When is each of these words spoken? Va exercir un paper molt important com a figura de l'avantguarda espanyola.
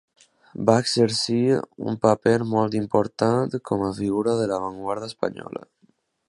Va 0.67 0.77
exercir 0.83 1.41
un 1.91 1.99
paper 2.05 2.33
molt 2.55 2.79
important 2.79 3.53
com 3.71 3.85
a 3.89 3.93
figura 3.99 4.35
de 4.41 4.49
l'avantguarda 4.55 5.13
espanyola. 5.15 5.67